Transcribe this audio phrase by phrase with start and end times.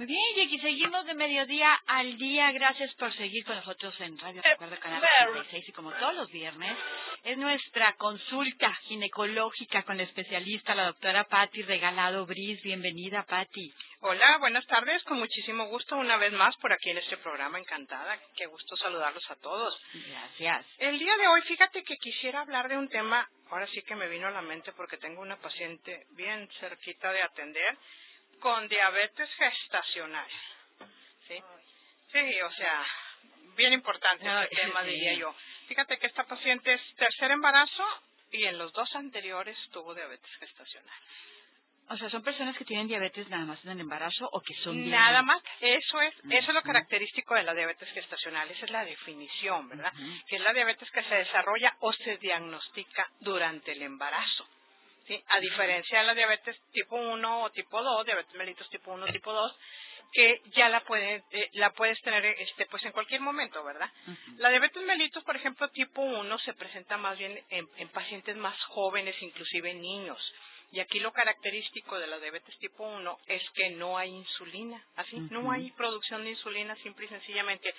[0.00, 2.50] Muy bien, Jackie, seguimos de mediodía al día.
[2.52, 6.74] Gracias por seguir con nosotros en Radio Recuerda Canal 86 y como todos los viernes,
[7.22, 12.62] es nuestra consulta ginecológica con la especialista, la doctora Patti Regalado Bris.
[12.62, 13.74] Bienvenida, Patti.
[14.00, 15.04] Hola, buenas tardes.
[15.04, 17.58] Con muchísimo gusto una vez más por aquí en este programa.
[17.58, 18.18] Encantada.
[18.34, 19.78] Qué gusto saludarlos a todos.
[19.92, 20.66] Gracias.
[20.78, 24.08] El día de hoy, fíjate que quisiera hablar de un tema, ahora sí que me
[24.08, 27.76] vino a la mente porque tengo una paciente bien cerquita de atender
[28.40, 30.28] con diabetes gestacional.
[31.28, 31.42] ¿Sí?
[32.12, 32.84] Sí, o sea,
[33.56, 34.90] bien importante No, este tema, sí.
[34.90, 35.34] diría yo.
[35.68, 37.84] Fíjate que esta paciente es tercer embarazo
[38.32, 41.00] y en los dos anteriores tuvo diabetes gestacional.
[41.88, 44.88] O sea, ¿son personas que tienen diabetes nada más en el embarazo o que son
[44.88, 48.84] Nada más, eso es, eso es lo característico de la diabetes gestacional, esa es la
[48.84, 49.92] definición, ¿verdad?
[50.28, 54.46] Que es la diabetes que se desarrolla o se diagnostica durante el embarazo.
[55.10, 55.24] ¿Sí?
[55.26, 59.08] A diferencia de la diabetes tipo 1 o tipo 2, diabetes mellitus tipo 1 o
[59.08, 59.58] tipo 2,
[60.12, 63.90] que ya la puedes, eh, la puedes tener este, pues en cualquier momento, ¿verdad?
[64.36, 68.56] La diabetes mellitus, por ejemplo, tipo 1 se presenta más bien en, en pacientes más
[68.66, 70.34] jóvenes, inclusive en niños.
[70.72, 75.16] Y aquí lo característico de la diabetes tipo 1 es que no hay insulina, así,
[75.30, 77.74] no hay producción de insulina simple y sencillamente.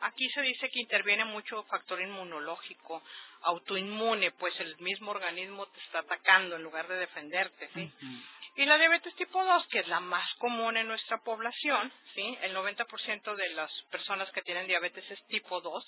[0.00, 3.02] Aquí se dice que interviene mucho factor inmunológico,
[3.46, 7.92] autoinmune, pues el mismo organismo te está atacando en lugar de defenderte, ¿sí?
[8.58, 12.38] Y la diabetes tipo 2, que es la más común en nuestra población, ¿sí?
[12.42, 15.84] El 90% de las personas que tienen diabetes es tipo 2,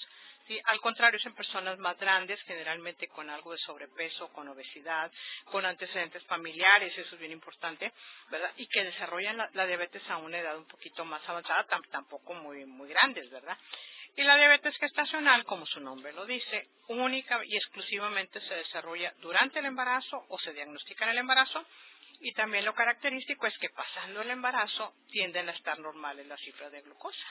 [0.49, 0.61] ¿sí?
[0.67, 5.11] Al contrario, son personas más grandes, generalmente con algo de sobrepeso, con obesidad,
[5.47, 7.93] con antecedentes familiares, eso es bien importante,
[8.31, 8.53] ¿verdad?
[8.59, 12.35] Y que desarrollan la, la diabetes a una edad un poquito más avanzada, tam- tampoco
[12.35, 13.57] muy, muy grandes, ¿verdad?
[14.19, 19.61] Y la diabetes gestacional, como su nombre lo dice, única y exclusivamente se desarrolla durante
[19.61, 21.65] el embarazo o se diagnostica en el embarazo.
[22.19, 26.73] Y también lo característico es que pasando el embarazo tienden a estar normales las cifras
[26.73, 27.27] de glucosa.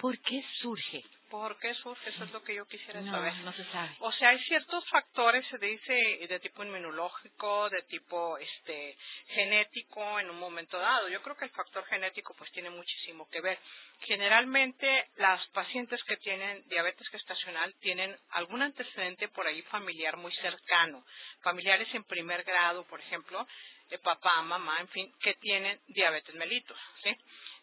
[0.00, 1.04] ¿Por qué surge?
[1.30, 2.10] ¿Por qué surge?
[2.10, 3.32] Eso es lo que yo quisiera No, saber.
[3.44, 3.90] no se sabe.
[4.00, 8.96] O sea, hay ciertos factores, se dice, de tipo inmunológico, de tipo este
[9.28, 11.08] genético en un momento dado.
[11.08, 13.58] Yo creo que el factor genético pues tiene muchísimo que ver.
[14.00, 21.04] Generalmente las pacientes que tienen diabetes gestacional tienen algún antecedente por ahí familiar muy cercano,
[21.42, 23.46] familiares en primer grado, por ejemplo,
[23.90, 27.16] eh, papá, mamá, en fin, que tienen diabetes mellitus, ¿sí?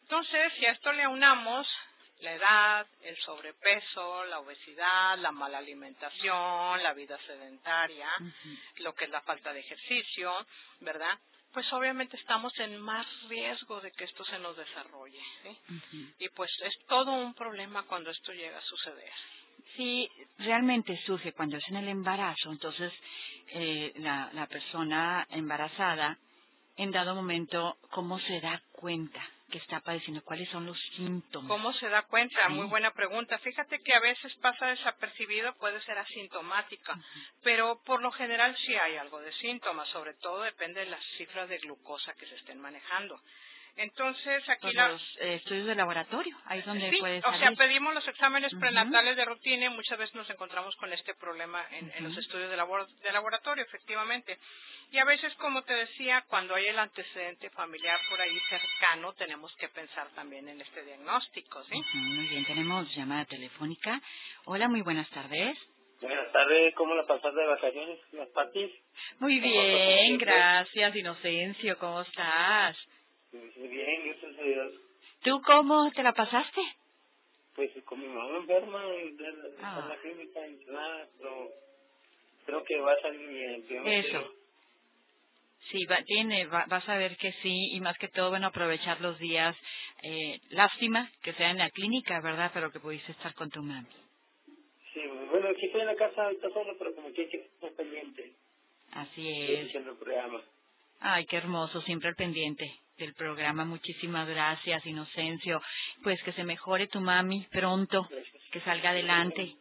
[0.03, 1.67] Entonces, si a esto le unamos
[2.21, 8.09] la edad, el sobrepeso, la obesidad, la mala alimentación, la vida sedentaria,
[8.77, 10.31] lo que es la falta de ejercicio,
[10.79, 11.17] ¿verdad?
[11.53, 16.13] Pues obviamente estamos en más riesgo de que esto se nos desarrolle, ¿sí?
[16.19, 19.11] Y pues es todo un problema cuando esto llega a suceder.
[19.75, 22.91] Si realmente surge cuando es en el embarazo, entonces
[23.47, 26.17] eh, la, la persona embarazada,
[26.75, 30.23] en dado momento, ¿cómo se da cuenta que está padeciendo?
[30.23, 31.49] ¿Cuáles son los síntomas?
[31.49, 32.47] ¿Cómo se da cuenta?
[32.47, 32.53] Sí.
[32.53, 33.37] Muy buena pregunta.
[33.39, 36.99] Fíjate que a veces pasa desapercibido, puede ser asintomática,
[37.43, 41.47] pero por lo general sí hay algo de síntomas, sobre todo depende de las cifras
[41.49, 43.19] de glucosa que se estén manejando.
[43.77, 44.89] Entonces, aquí la...
[44.89, 48.51] los eh, estudios de laboratorio, ahí es donde Sí, puede o sea, pedimos los exámenes
[48.59, 52.49] prenatales de rutina y muchas veces nos encontramos con este problema en, en los estudios
[52.49, 54.37] de, labor- de laboratorio, efectivamente.
[54.91, 59.53] Y a veces, como te decía, cuando hay el antecedente familiar por ahí cercano, tenemos
[59.57, 61.81] que pensar también en este diagnóstico, ¿sí?
[61.93, 64.01] Muy bien, tenemos llamada telefónica.
[64.45, 65.57] Hola, muy buenas tardes.
[66.01, 68.71] Buenas tardes, ¿cómo la pasaste de vacaciones, las patis?
[69.19, 72.77] Muy bien, gracias, Inocencio, ¿cómo estás?
[73.31, 74.73] Bien, gracias a Dios.
[75.23, 76.61] ¿Tú cómo te la pasaste?
[77.55, 78.81] Pues con mi mamá enferma,
[79.61, 79.79] Ah.
[79.83, 81.49] en la clínica internada, pero
[82.45, 83.65] creo que va a salir bien.
[83.87, 84.33] Eso.
[85.71, 89.01] Sí, va, tiene, va- vas a ver que sí, y más que todo, bueno, aprovechar
[89.01, 89.55] los días.
[90.03, 92.51] Eh, lástima que sea en la clínica, ¿verdad?
[92.53, 93.87] Pero que pudiste estar con tu mami.
[94.93, 97.71] Sí, bueno, aquí estoy en la casa ahorita solo, pero como que hay que estar
[97.73, 98.33] pendiente.
[98.91, 99.59] Así es.
[99.61, 100.41] escuchando el programa.
[100.99, 102.65] Ay, qué hermoso, siempre al pendiente
[102.97, 103.65] del programa.
[103.65, 105.61] Muchísimas gracias, Inocencio.
[106.03, 108.43] Pues que se mejore tu mami pronto, Gracias.
[108.51, 109.55] que salga adelante.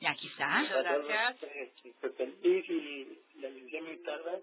[0.00, 0.62] Y aquí está.
[0.62, 1.36] Gracias.
[3.82, 4.40] Militarda.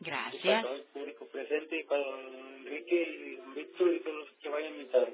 [0.00, 0.42] Gracias.
[0.42, 4.72] para todo el público presente y para Enrique y Víctor y todos los que vayan
[4.72, 5.08] a invitar.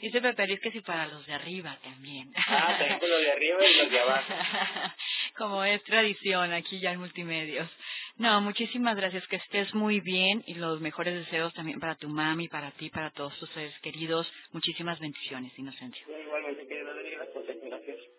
[0.00, 2.32] Dice Pepe Luis que sí para los de arriba también.
[2.48, 4.32] Ah, también con los de arriba y los de abajo.
[5.36, 7.68] Como es tradición aquí ya en Multimedios.
[8.16, 12.48] No, muchísimas gracias, que estés muy bien y los mejores deseos también para tu mami,
[12.48, 14.30] para ti, para todos tus seres queridos.
[14.52, 16.06] Muchísimas bendiciones, Inocencio.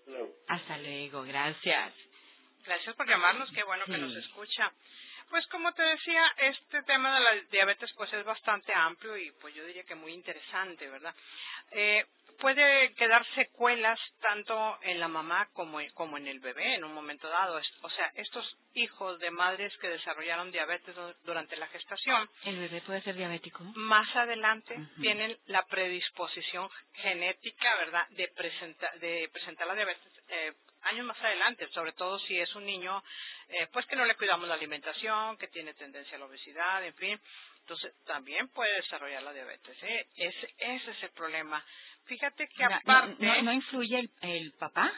[0.08, 0.28] No.
[0.48, 1.94] Hasta luego, gracias.
[2.66, 4.72] Gracias por llamarnos, qué bueno que nos escucha.
[5.30, 9.56] Pues como te decía, este tema de la diabetes pues es bastante amplio y pues
[9.56, 11.16] yo diría que muy interesante, ¿verdad?
[11.72, 12.06] Eh,
[12.42, 17.30] puede quedar secuelas tanto en la mamá como, como en el bebé en un momento
[17.30, 17.62] dado.
[17.84, 22.82] O sea, estos hijos de madres que desarrollaron diabetes du- durante la gestación, ¿El bebé
[22.82, 23.64] puede ser diabético?
[23.76, 30.54] más adelante tienen la predisposición genética, ¿verdad?, de, presenta- de presentar la diabetes eh,
[30.84, 33.04] años más adelante, sobre todo si es un niño,
[33.50, 36.96] eh, pues que no le cuidamos la alimentación, que tiene tendencia a la obesidad, en
[36.96, 37.22] fin.
[37.62, 39.78] Entonces, también puede desarrollar la diabetes.
[39.84, 40.08] ¿eh?
[40.16, 41.64] Ese, ese es el problema.
[42.06, 43.16] Fíjate que Ahora, aparte...
[43.26, 44.92] ¿No, no, no influye el, el papá?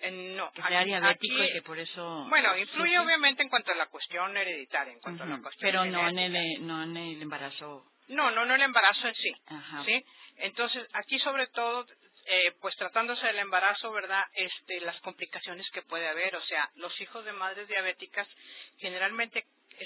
[0.00, 2.26] eh, no, Que sea aquí- diabético aquí- y que por eso...
[2.28, 5.84] Bueno, influye obviamente en cuanto a la cuestión hereditaria, en cuanto a la cuestión Pero
[5.84, 7.86] no en, el, no en el embarazo.
[8.08, 9.32] No, no, no el embarazo en sí.
[9.46, 9.84] Ajá.
[9.84, 10.04] ¿sí?
[10.36, 11.86] Entonces, aquí sobre todo,
[12.26, 14.24] eh, pues tratándose del embarazo, ¿verdad?
[14.34, 18.26] Este, las complicaciones que puede haber, o sea, los hijos de madres diabéticas
[18.78, 19.44] generalmente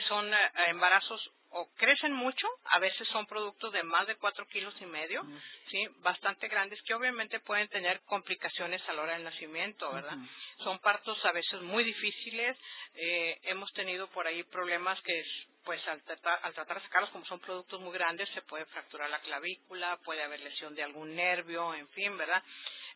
[0.08, 0.36] son eh,
[0.68, 5.24] embarazos o crecen mucho, a veces son productos de más de cuatro kilos y medio,
[5.70, 10.16] sí, bastante grandes que obviamente pueden tener complicaciones a la hora del nacimiento, ¿verdad?
[10.58, 12.56] Son partos a veces muy difíciles,
[12.94, 15.22] eh, hemos tenido por ahí problemas que
[15.64, 19.10] pues al tratar, al tratar de sacarlos como son productos muy grandes se puede fracturar
[19.10, 22.42] la clavícula, puede haber lesión de algún nervio, en fin, ¿verdad?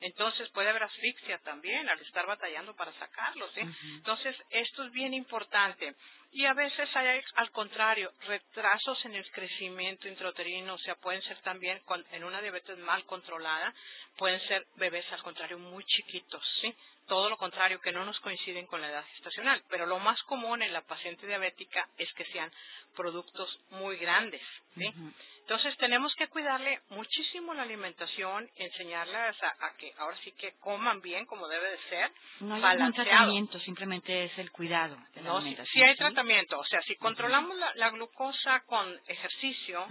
[0.01, 3.61] Entonces puede haber asfixia también al estar batallando para sacarlos, ¿sí?
[3.97, 5.95] Entonces esto es bien importante.
[6.35, 11.39] Y a veces hay, al contrario, retrasos en el crecimiento intrauterino, o sea, pueden ser
[11.43, 11.81] también
[12.11, 13.75] en una diabetes mal controlada,
[14.17, 16.75] pueden ser bebés al contrario muy chiquitos, ¿sí?
[17.09, 19.63] Todo lo contrario, que no nos coinciden con la edad gestacional.
[19.69, 22.51] Pero lo más común en la paciente diabética es que sean
[22.95, 24.41] productos muy grandes,
[24.77, 24.93] ¿sí?
[25.41, 31.01] Entonces tenemos que cuidarle muchísimo la alimentación, enseñarles a, a que ahora sí que coman
[31.01, 32.11] bien como debe de ser,
[32.41, 33.09] No hay balanceado.
[33.11, 35.73] tratamiento, simplemente es el cuidado de la No, sí, alimentación.
[35.73, 35.99] sí hay ¿sí?
[35.99, 39.87] tratamiento, o sea, si controlamos la, la glucosa con ejercicio.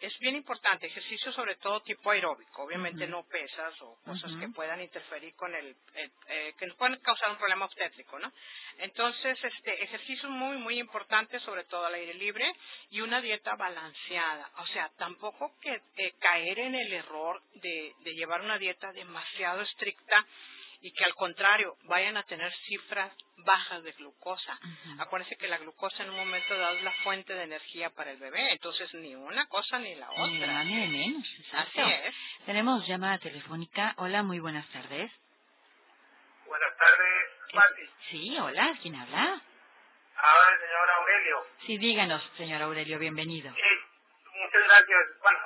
[0.00, 4.80] Es bien importante, ejercicio sobre todo tipo aeróbico, obviamente no pesas o cosas que puedan
[4.80, 8.30] interferir con el, el- eh, que nos puedan causar un problema obstétrico, ¿no?
[8.78, 12.52] Entonces, este ejercicio muy muy importante, sobre todo al aire libre
[12.90, 18.14] y una dieta balanceada, o sea, tampoco que eh, caer en el error de, de
[18.14, 20.26] llevar una dieta demasiado estricta
[20.86, 24.56] y que al contrario vayan a tener cifras bajas de glucosa.
[24.62, 25.02] Ujú.
[25.02, 28.18] Acuérdense que la glucosa en un momento dado es la fuente de energía para el
[28.18, 30.52] bebé, entonces ni una cosa ni la Ni otra.
[30.52, 32.14] más ni de menos, Así es.
[32.46, 33.94] Tenemos llamada telefónica.
[33.98, 35.10] Hola, muy buenas tardes.
[36.46, 37.82] Buenas tardes, Pati.
[38.10, 39.42] Sí, hola, ¿quién habla?
[40.18, 41.36] Ahora el señor Aurelio.
[41.66, 43.50] Sí, díganos, señor Aurelio, bienvenido.
[43.50, 43.75] Eh,
[44.56, 45.20] muchas gracias.
[45.20, 45.38] Bueno,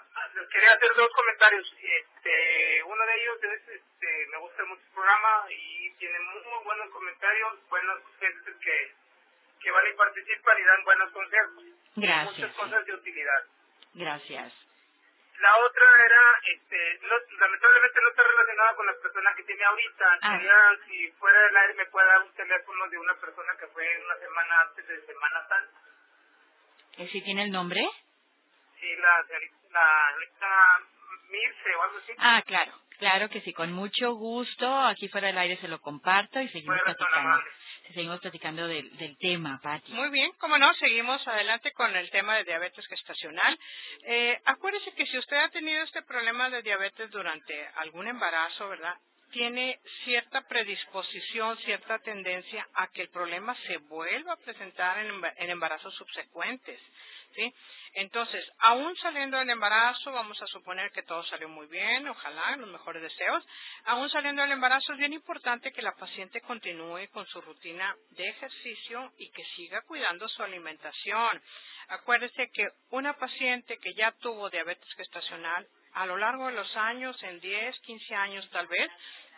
[0.50, 1.74] quería hacer dos comentarios.
[1.80, 6.64] Este, uno de ellos es, este, me gusta mucho el programa y tiene muy, muy
[6.64, 8.94] buenos comentarios, buenos gentes que,
[9.60, 11.64] que van y participan y dan buenos consejos.
[11.96, 12.38] Gracias.
[12.38, 13.42] Muchas cosas de utilidad.
[13.94, 14.54] Gracias.
[15.40, 20.18] La otra era, este, no, lamentablemente no está relacionada con la persona que tiene ahorita.
[20.20, 20.36] Ah.
[20.36, 20.54] Quería,
[20.86, 24.16] si fuera del aire, me puede dar un teléfono de una persona que fue una
[24.18, 25.80] semana antes de Semana Santa.
[26.98, 27.80] ¿Eh, ¿Sí tiene el nombre?
[28.80, 29.24] Sí, la
[31.30, 32.12] Mirce o algo así.
[32.18, 34.66] Ah, claro, claro que sí, con mucho gusto.
[34.86, 37.42] Aquí fuera del aire se lo comparto y seguimos platicando.
[37.94, 39.92] Seguimos platicando del, del tema, Pati.
[39.92, 43.58] Muy bien, como no, seguimos adelante con el tema de diabetes gestacional.
[44.04, 48.94] Eh, acuérdese que si usted ha tenido este problema de diabetes durante algún embarazo, ¿verdad?
[49.32, 55.94] Tiene cierta predisposición, cierta tendencia a que el problema se vuelva a presentar en embarazos
[55.94, 56.80] subsecuentes,
[57.94, 62.68] Entonces, aún saliendo del embarazo, vamos a suponer que todo salió muy bien, ojalá, los
[62.68, 63.44] mejores deseos.
[63.84, 68.28] Aún saliendo del embarazo, es bien importante que la paciente continúe con su rutina de
[68.28, 71.42] ejercicio y que siga cuidando su alimentación.
[71.88, 77.20] Acuérdese que una paciente que ya tuvo diabetes gestacional, a lo largo de los años,
[77.24, 78.88] en 10, 15 años tal vez,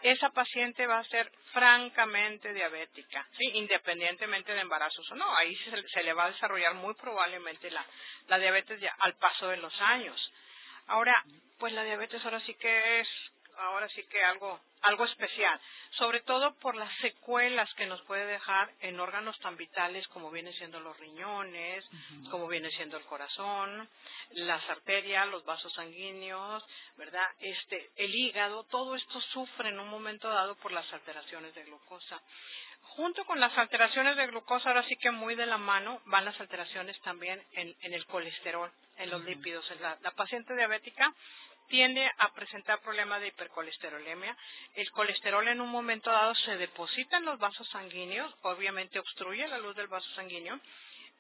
[0.03, 5.37] esa paciente va a ser francamente diabética, independientemente de embarazos o no.
[5.37, 7.85] Ahí se, se le va a desarrollar muy probablemente la,
[8.29, 10.33] la diabetes ya al paso de los años.
[10.87, 11.15] Ahora,
[11.59, 13.09] pues la diabetes ahora sí que es
[13.59, 15.61] ahora sí que algo algo especial,
[15.93, 20.53] sobre todo por las secuelas que nos puede dejar en órganos tan vitales como vienen
[20.55, 21.85] siendo los riñones,
[22.31, 23.89] como viene siendo el corazón,
[24.33, 26.65] las arterias, los vasos sanguíneos,
[26.97, 27.27] ¿verdad?
[27.39, 32.21] Este, el hígado, todo esto sufre en un momento dado por las alteraciones de glucosa.
[32.97, 36.39] Junto con las alteraciones de glucosa, ahora sí que muy de la mano van las
[36.41, 39.65] alteraciones también en, el colesterol, en los lípidos.
[39.81, 41.15] la paciente diabética
[41.73, 44.37] tiende a presentar problemas de hipercolesterolemia.
[44.75, 49.57] El colesterol en un momento dado se deposita en los vasos sanguíneos, obviamente obstruye la
[49.57, 50.61] luz del vaso sanguíneo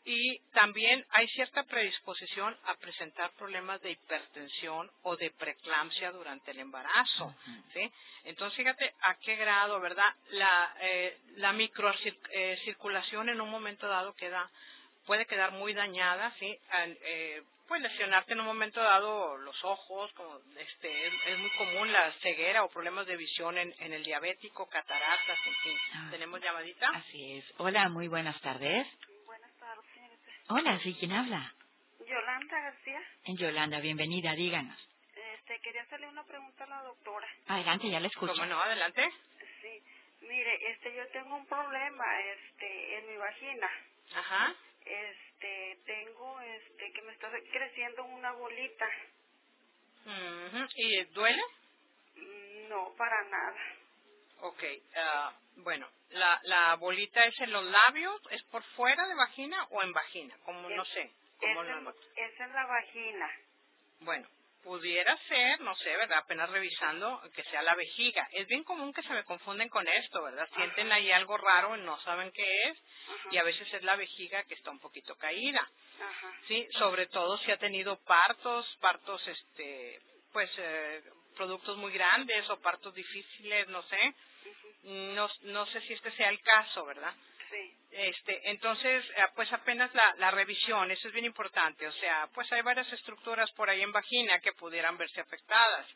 [0.05, 6.59] y también hay cierta predisposición a presentar problemas de hipertensión o de preeclampsia durante el
[6.59, 7.35] embarazo,
[7.73, 7.91] ¿sí?
[8.25, 10.13] Entonces, fíjate a qué grado, ¿verdad?
[10.33, 14.51] La, eh, la microcirculación en un momento dado queda
[15.07, 16.59] puede quedar muy dañada, ¿sí?
[17.05, 22.13] Eh, puede lesionarte en un momento dado los ojos, como este, es, muy común la
[22.21, 25.79] ceguera o problemas de visión en, el diabético, cataratas, en fin.
[25.95, 26.09] Ah.
[26.11, 26.89] ¿Tenemos llamadita?
[26.95, 27.45] Así es.
[27.59, 28.87] Hola, muy buenas tardes.
[29.27, 30.33] Buenas tardes, señorita.
[30.49, 30.97] Hola, ¿sí?
[30.99, 31.55] ¿Quién habla?
[32.07, 33.01] Yolanda García.
[33.25, 34.79] En Yolanda, bienvenida, díganos.
[35.35, 37.29] Este, quería hacerle una pregunta a la doctora.
[37.47, 38.33] Adelante, ya la escucho.
[38.35, 38.61] ¿Cómo no?
[38.61, 39.09] Adelante.
[39.61, 39.83] Sí.
[40.27, 43.71] Mire, este, yo tengo un problema, este, en mi vagina.
[44.15, 48.89] Ajá este tengo este que me está creciendo una bolita.
[50.75, 51.43] Y duele
[52.69, 53.61] no para nada.
[54.41, 59.65] Ok, uh, bueno la la bolita es en los labios es por fuera de vagina
[59.71, 63.31] o en vagina como no sé como es, es en la vagina.
[64.01, 64.29] Bueno
[64.63, 66.19] pudiera ser, no sé, ¿verdad?
[66.19, 68.27] Apenas revisando que sea la vejiga.
[68.33, 70.49] Es bien común que se me confunden con esto, ¿verdad?
[70.55, 72.79] Sienten ahí algo raro y no saben qué es
[73.31, 75.69] y a veces es la vejiga que está un poquito caída.
[76.49, 80.01] Sí, sobre todo si ha tenido partos, partos este
[80.33, 81.03] pues eh,
[81.37, 84.15] productos muy grandes o partos difíciles, no sé.
[84.85, 87.15] No no sé si este sea el caso, ¿verdad?
[87.91, 91.87] Este, entonces, eh, pues apenas la, la, revisión, eso es bien importante.
[91.87, 95.87] O sea, pues hay varias estructuras por ahí en vagina que pudieran verse afectadas.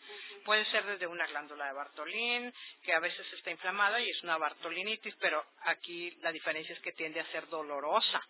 [0.44, 2.52] Puede ser desde una glándula de Bartolín,
[2.84, 6.92] que a veces está inflamada y es una bartolinitis, pero aquí la diferencia es que
[6.92, 8.22] tiende a ser dolorosa.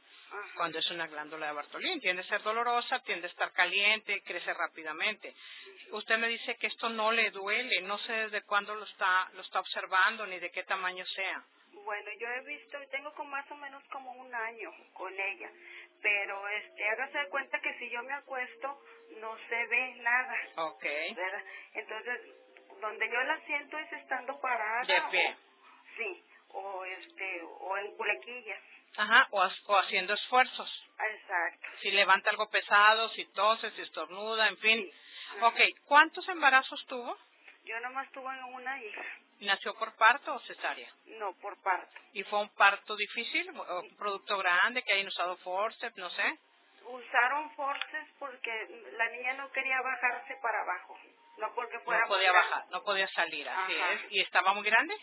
[0.54, 4.52] Cuando es una glándula de Bartolín, tiende a ser dolorosa, tiende a estar caliente, crece
[4.54, 5.34] rápidamente.
[5.90, 9.42] Usted me dice que esto no le duele, no sé desde cuándo lo está, lo
[9.42, 11.44] está observando ni de qué tamaño sea.
[11.86, 15.48] Bueno, yo he visto, tengo como más o menos como un año con ella,
[16.02, 18.82] pero este, hágase de cuenta que si yo me acuesto
[19.20, 20.36] no se ve nada.
[20.56, 20.84] Ok.
[21.14, 21.44] ¿verdad?
[21.74, 22.20] Entonces,
[22.80, 24.82] donde yo la siento es estando parada.
[24.82, 25.36] De pie.
[25.96, 28.62] sí, o este, o en culequillas.
[28.96, 30.88] Ajá, o, o haciendo esfuerzos.
[30.98, 31.68] Exacto.
[31.82, 34.92] Si levanta algo pesado, si tose, si estornuda, en fin.
[35.40, 37.16] Ok, ¿cuántos embarazos tuvo?
[37.66, 39.02] Yo nomás tuve una hija.
[39.40, 40.88] ¿Nació por parto o cesárea?
[41.18, 42.00] No, por parto.
[42.12, 43.50] ¿Y fue un parto difícil?
[43.58, 45.96] ¿O un producto grande que hayan usado forceps?
[45.96, 46.38] No sé.
[46.84, 48.50] Usaron forceps porque
[48.96, 50.96] la niña no quería bajarse para abajo.
[51.38, 54.12] No porque fuera No podía bajar, no podía salir, así es.
[54.12, 54.94] ¿Y estaba muy grande?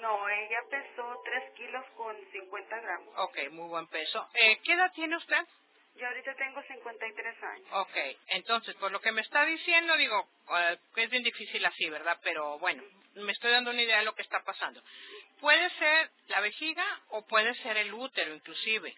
[0.00, 3.14] No, ella pesó 3 kilos con 50 gramos.
[3.18, 4.28] Ok, muy buen peso.
[4.34, 5.44] Eh, ¿Qué edad tiene usted?
[5.96, 7.66] Yo ahorita tengo 53 años.
[7.72, 7.96] Ok,
[8.28, 12.18] entonces, por lo que me está diciendo, digo, eh, es bien difícil así, ¿verdad?
[12.22, 12.82] Pero bueno,
[13.14, 14.82] me estoy dando una idea de lo que está pasando.
[15.40, 18.94] Puede ser la vejiga o puede ser el útero, inclusive.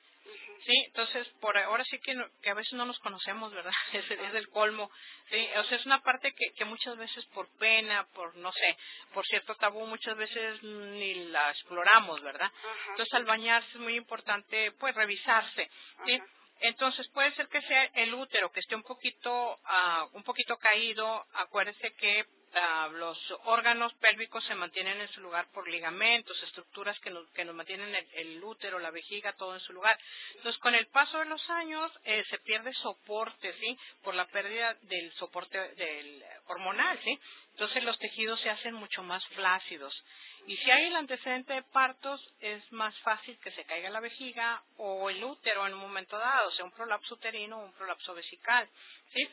[0.64, 3.72] Sí, entonces por ahora sí que, que a veces no nos conocemos, ¿verdad?
[3.92, 4.90] Es, es el colmo.
[5.28, 8.76] Sí, o sea, es una parte que, que muchas veces por pena, por no sé,
[9.12, 12.50] por cierto tabú, muchas veces ni la exploramos, ¿verdad?
[12.90, 15.68] Entonces al bañarse es muy importante, pues, revisarse.
[16.06, 16.20] ¿sí?
[16.62, 21.26] Entonces puede ser que sea el útero que esté un poquito, uh, un poquito caído.
[21.34, 27.10] Acuérdese que uh, los órganos pélvicos se mantienen en su lugar por ligamentos, estructuras que
[27.10, 29.98] nos, que nos mantienen el, el, útero, la vejiga, todo en su lugar.
[30.36, 33.76] Entonces con el paso de los años eh, se pierde soporte, ¿sí?
[34.04, 37.18] Por la pérdida del soporte del hormonal, ¿sí?
[37.54, 40.00] Entonces los tejidos se hacen mucho más flácidos.
[40.46, 44.62] Y si hay el antecedente de partos, es más fácil que se caiga la vejiga
[44.76, 48.68] o el útero en un momento dado, sea un prolapso uterino o un prolapso vesical.
[49.12, 49.28] ¿sí?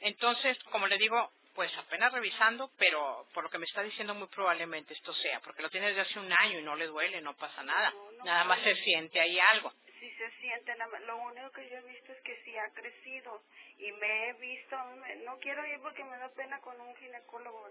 [0.00, 4.28] Entonces, como le digo, pues apenas revisando, pero por lo que me está diciendo muy
[4.28, 7.36] probablemente esto sea, porque lo tiene desde hace un año y no le duele, no
[7.36, 7.92] pasa nada.
[8.24, 9.72] nada más se siente ahí algo.
[9.98, 10.74] Sí se siente,
[11.06, 13.42] lo único que yo he visto es que sí ha crecido
[13.78, 14.76] y me he visto,
[15.24, 17.68] no quiero ir porque me da pena con un ginecólogo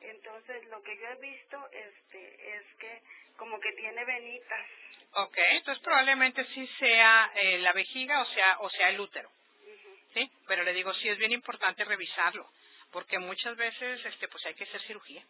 [0.00, 3.02] entonces, lo que yo he visto este, es que
[3.36, 4.66] como que tiene venitas.
[5.12, 9.30] Ok, entonces probablemente sí sea eh, la vejiga o sea, o sea el útero.
[10.12, 10.30] ¿Sí?
[10.46, 12.48] Pero le digo, sí es bien importante revisarlo
[12.94, 15.24] porque muchas veces este pues hay que hacer cirugía.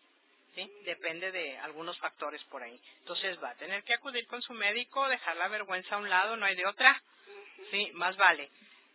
[0.54, 0.70] ¿Sí?
[0.84, 2.80] Depende de algunos factores por ahí.
[2.98, 6.36] Entonces va a tener que acudir con su médico, dejar la vergüenza a un lado,
[6.36, 7.02] no hay de otra.
[7.70, 8.50] Sí, más vale.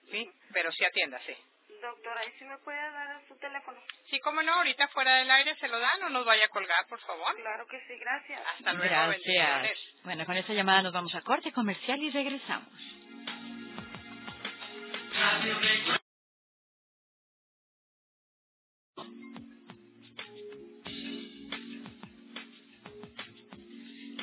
[0.10, 1.36] Sí, pero sí atiéndase.
[1.82, 3.80] Doctora, ¿y si me puede dar su teléfono?
[4.10, 6.86] Sí, cómo no, ahorita fuera del aire se lo dan, no nos vaya a colgar,
[6.88, 7.36] por favor.
[7.36, 8.42] Claro que sí, gracias.
[8.58, 9.10] Hasta luego, Gracias.
[9.26, 9.80] bendiciones.
[10.04, 12.70] Bueno, con esta llamada nos vamos a corte comercial y regresamos.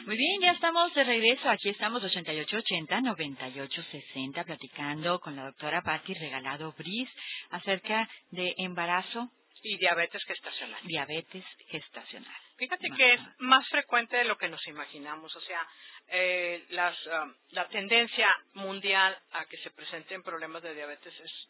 [0.07, 1.51] Muy bien, ya estamos de regreso.
[1.51, 7.11] Aquí estamos 8880-9860 platicando con la doctora Patti Regalado Bris
[7.51, 9.29] acerca de embarazo,
[9.63, 10.81] Y diabetes gestacional.
[10.85, 12.41] diabetes gestacional.
[12.57, 15.67] Fíjate que es más frecuente de lo que nos imaginamos, o sea,
[16.09, 21.49] eh, las, ah, la tendencia mundial a que se presenten problemas de diabetes es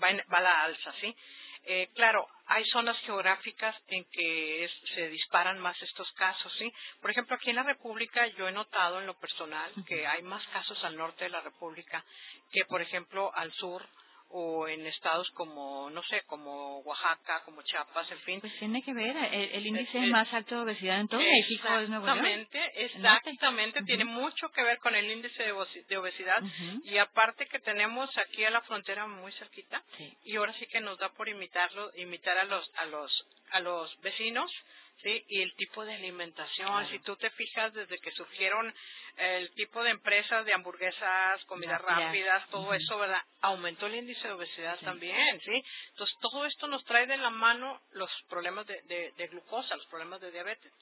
[0.00, 1.12] va, en- va a la alza, ¿sí?
[1.70, 6.72] Eh, claro, hay zonas geográficas en que es- se disparan más estos casos, ¿sí?
[7.02, 10.46] Por ejemplo, aquí en la República yo he notado en lo personal que hay más
[10.48, 12.04] casos al norte de la República
[12.52, 13.86] que, por ejemplo, al sur
[14.30, 18.92] o en estados como, no sé, como Oaxaca, como Chiapas, en fin, Pues tiene que
[18.92, 22.04] ver, el, el índice Eh, eh, más alto de obesidad en todo México es Nuevo
[22.06, 22.18] León.
[22.18, 25.42] Exactamente, exactamente, tiene mucho que ver con el índice
[25.88, 26.42] de obesidad.
[26.84, 30.12] Y aparte que tenemos aquí a la frontera muy cerquita Sí.
[30.24, 33.98] y ahora sí que nos da por imitarlo, imitar a los a los a los
[34.00, 34.50] vecinos,
[35.02, 36.68] sí, y el tipo de alimentación.
[36.68, 36.88] Claro.
[36.88, 38.74] Si tú te fijas desde que surgieron
[39.16, 42.04] el tipo de empresas de hamburguesas, comidas Rápidas.
[42.04, 43.22] rápidas, todo eso, ¿verdad?
[43.40, 44.84] Aumentó el índice de obesidad Sí.
[44.84, 45.62] también, ¿sí?
[45.90, 49.86] Entonces todo esto nos trae de la mano los problemas de, de, de glucosa, los
[49.86, 50.72] problemas de diabetes.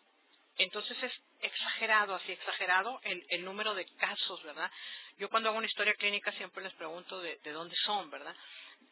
[0.58, 4.70] Entonces es exagerado, así exagerado el, el número de casos, ¿verdad?
[5.18, 8.34] Yo cuando hago una historia clínica siempre les pregunto de, de dónde son, ¿verdad?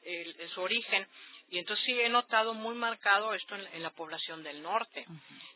[0.02, 1.06] El- el- su origen.
[1.50, 5.06] Y entonces sí he notado muy marcado esto en, en la población del norte.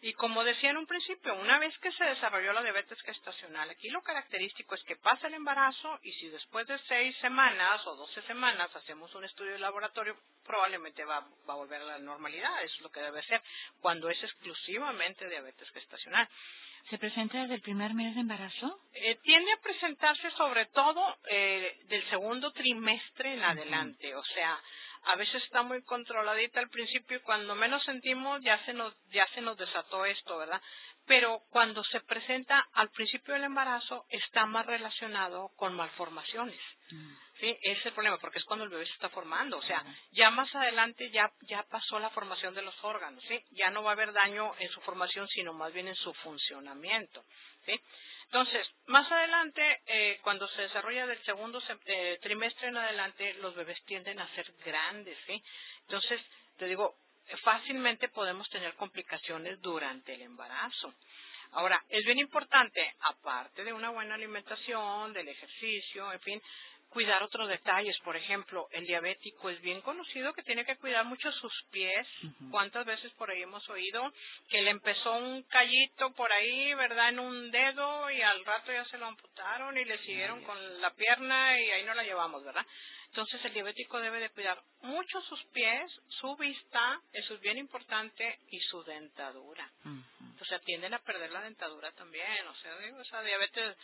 [0.03, 3.89] Y como decía en un principio, una vez que se desarrolló la diabetes gestacional, aquí
[3.91, 8.23] lo característico es que pasa el embarazo y si después de seis semanas o doce
[8.23, 12.63] semanas hacemos un estudio de laboratorio, probablemente va, va a volver a la normalidad.
[12.65, 13.43] Eso es lo que debe ser
[13.81, 16.29] cuando es exclusivamente diabetes gestacional.
[16.91, 18.81] ¿Se presenta desde el primer mes de embarazo?
[18.95, 24.59] Eh, tiende a presentarse sobre todo eh, del segundo trimestre en adelante, o sea,
[25.05, 29.27] a veces está muy controladita al principio y cuando menos sentimos ya se nos ya
[29.35, 30.61] se nos desató esto, ¿verdad?
[31.07, 36.61] Pero cuando se presenta al principio del embarazo está más relacionado con malformaciones.
[37.41, 39.59] Sí, ese es el problema, porque es cuando el bebé se está formando.
[39.59, 43.41] O sea, ya más adelante ya, ya pasó la formación de los órganos, ¿sí?
[43.53, 47.25] Ya no va a haber daño en su formación, sino más bien en su funcionamiento,
[47.65, 47.81] ¿sí?
[48.25, 53.83] Entonces, más adelante, eh, cuando se desarrolla del segundo eh, trimestre en adelante, los bebés
[53.85, 55.43] tienden a ser grandes, ¿sí?
[55.83, 56.21] Entonces,
[56.59, 56.97] te digo,
[57.43, 60.93] fácilmente podemos tener complicaciones durante el embarazo.
[61.53, 66.43] Ahora, es bien importante, aparte de una buena alimentación, del ejercicio, en fin,
[66.89, 67.99] cuidar otros detalles.
[68.01, 72.07] Por ejemplo, el diabético es bien conocido que tiene que cuidar mucho sus pies.
[72.51, 74.13] ¿Cuántas veces por ahí hemos oído
[74.49, 78.85] que le empezó un callito por ahí, verdad, en un dedo y al rato ya
[78.87, 82.65] se lo amputaron y le siguieron con la pierna y ahí no la llevamos, ¿verdad?
[83.09, 88.39] Entonces el diabético debe de cuidar mucho sus pies, su vista, eso es bien importante,
[88.51, 89.71] y su dentadura.
[90.41, 92.47] O sea, tienden a perder la dentadura también.
[92.47, 93.77] O sea, digo, esa diabetes,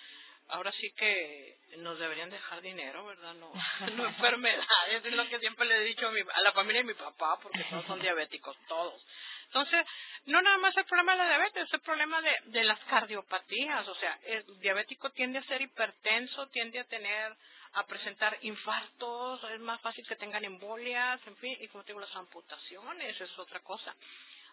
[0.48, 3.34] ahora sí que nos deberían dejar dinero, ¿verdad?
[3.34, 3.52] No,
[3.96, 6.88] no enfermedades, es lo que siempre le he dicho a, mi- a la familia de
[6.88, 9.04] mi papá, porque todos son diabéticos, todos.
[9.46, 9.86] Entonces,
[10.26, 13.86] no nada más el problema de la diabetes, es el problema de, de las cardiopatías.
[13.88, 17.34] O sea, el diabético tiende a ser hipertenso, tiende a tener,
[17.74, 22.00] a presentar infartos, es más fácil que tengan embolias, en fin, y como te digo,
[22.00, 23.94] las amputaciones, es otra cosa.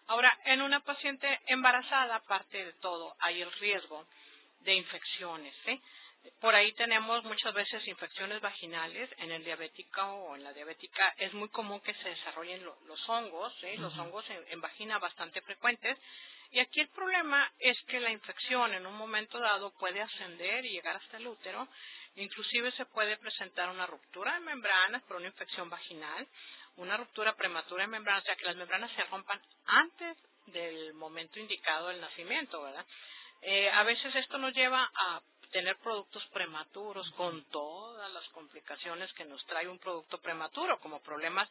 [0.08, 4.06] Ahora, en una paciente embarazada, aparte de todo, hay el riesgo
[4.64, 5.80] de infecciones, ¿sí?
[6.40, 11.14] Por ahí tenemos muchas veces infecciones vaginales en el diabético o en la diabética.
[11.18, 13.76] Es muy común que se desarrollen lo- los hongos, ¿sí?
[13.78, 15.98] los hongos en, en vagina bastante frecuentes.
[16.52, 20.70] Y aquí el problema es que la infección en un momento dado puede ascender y
[20.72, 21.66] llegar hasta el útero.
[22.16, 26.28] Inclusive se puede presentar una ruptura de membranas por una infección vaginal,
[26.76, 31.40] una ruptura prematura de membranas, o sea que las membranas se rompan antes del momento
[31.40, 32.86] indicado del nacimiento, ¿verdad?
[33.42, 35.20] Eh, a veces esto nos lleva a
[35.52, 41.48] tener productos prematuros con todas las complicaciones que nos trae un producto prematuro, como problemas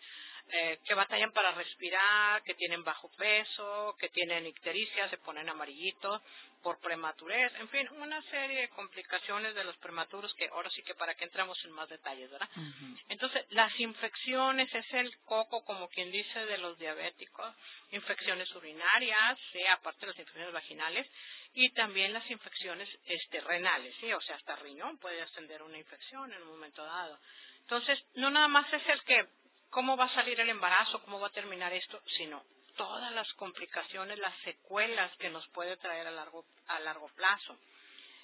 [0.49, 6.21] eh, que batallan para respirar, que tienen bajo peso, que tienen ictericia, se ponen amarillitos,
[6.61, 10.95] por prematurez, en fin, una serie de complicaciones de los prematuros que ahora sí que
[10.95, 12.49] para que entramos en más detalles, ¿verdad?
[13.09, 17.55] Entonces, las infecciones es el coco, como quien dice, de los diabéticos,
[17.91, 19.39] infecciones urinarias,
[19.71, 21.07] aparte de las infecciones vaginales,
[21.53, 26.31] y también las infecciones este, renales, sí, o sea, hasta riñón puede ascender una infección
[26.31, 27.19] en un momento dado.
[27.61, 29.27] Entonces, no nada más es el que,
[29.69, 32.43] cómo va a salir el embarazo, cómo va a terminar esto, sino
[32.75, 37.57] todas las complicaciones, las secuelas que nos puede traer a largo, a largo plazo.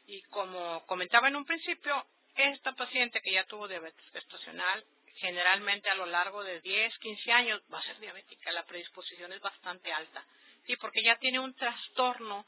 [0.07, 4.85] Y como comentaba en un principio, esta paciente que ya tuvo diabetes gestacional,
[5.15, 9.41] generalmente a lo largo de 10, 15 años va a ser diabética, la predisposición es
[9.41, 10.25] bastante alta.
[10.65, 12.45] Sí, porque ya tiene un trastorno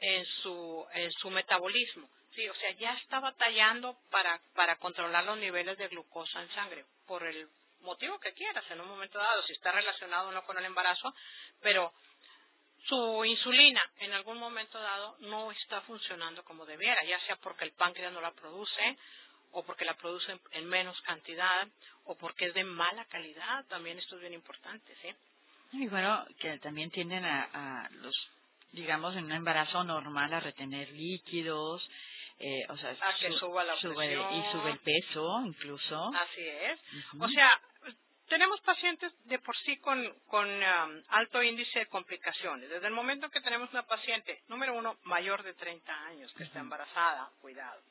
[0.00, 2.08] en su, en su metabolismo.
[2.34, 6.84] Sí, o sea, ya está batallando para, para controlar los niveles de glucosa en sangre
[7.06, 7.48] por el
[7.80, 11.14] motivo que quieras en un momento dado, si está relacionado o no con el embarazo,
[11.60, 11.92] pero
[12.86, 17.72] su insulina en algún momento dado no está funcionando como debiera, ya sea porque el
[17.72, 18.96] páncreas no la produce
[19.52, 21.68] o porque la produce en menos cantidad
[22.04, 25.08] o porque es de mala calidad, también esto es bien importante, ¿sí?
[25.72, 28.14] Y bueno, que también tienden a, los,
[28.72, 31.88] digamos, en un embarazo normal a retener líquidos,
[32.38, 36.10] eh, o sea, que suba la sube, y sube el peso incluso.
[36.14, 36.80] Así es.
[37.20, 37.50] O sea,
[38.30, 42.70] tenemos pacientes de por sí con, um, alto índice de complicaciones.
[42.70, 46.60] Desde el momento que tenemos una paciente, número uno, mayor de 30 años, que está
[46.60, 47.82] embarazada, cuidado.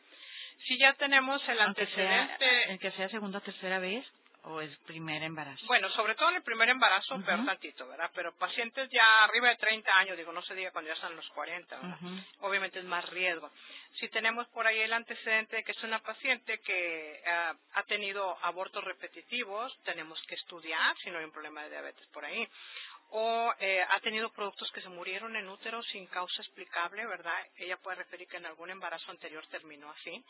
[0.65, 2.71] Si ya tenemos el antecedente...
[2.71, 4.05] el que sea segunda o tercera vez,
[4.43, 5.65] o es primer embarazo?
[5.67, 8.09] Bueno, sobre todo en el primer embarazo, uh tantito, ¿verdad?
[8.13, 11.27] Pero pacientes ya arriba de 30 años, digo, no se diga cuando ya están los
[11.29, 11.97] 40, ¿verdad?
[12.41, 13.51] Obviamente es más riesgo.
[13.93, 18.37] Si tenemos por ahí el antecedente de que es una paciente que eh, ha tenido
[18.41, 22.47] abortos repetitivos, tenemos que estudiar si no hay un problema de diabetes por ahí.
[23.11, 27.33] O eh, ha tenido productos que se murieron en útero sin causa explicable, ¿verdad?
[27.57, 30.23] Ella puede referir que en algún embarazo anterior terminó así.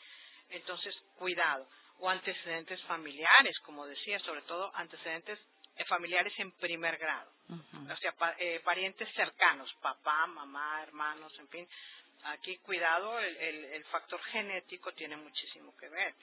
[0.50, 5.38] Entonces, cuidado o antecedentes familiares, como decía, sobre todo antecedentes
[5.76, 11.68] eh, familiares en primer grado, o sea, eh, parientes cercanos, papá, mamá, hermanos, en fin.
[12.24, 16.14] Aquí, cuidado, el, el, factor genético tiene muchísimo que ver.